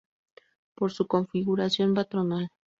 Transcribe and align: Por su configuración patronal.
Por 0.75 0.91
su 0.91 1.05
configuración 1.05 1.93
patronal. 1.93 2.49